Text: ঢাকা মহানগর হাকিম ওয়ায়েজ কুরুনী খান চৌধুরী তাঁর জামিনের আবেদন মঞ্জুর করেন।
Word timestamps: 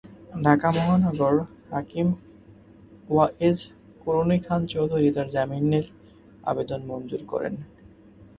ঢাকা 0.43 0.69
মহানগর 0.71 1.35
হাকিম 1.71 2.07
ওয়ায়েজ 3.09 3.57
কুরুনী 4.01 4.37
খান 4.45 4.61
চৌধুরী 4.73 5.09
তাঁর 5.15 5.27
জামিনের 5.35 5.85
আবেদন 6.43 6.81
মঞ্জুর 6.89 7.23
করেন। 7.25 7.53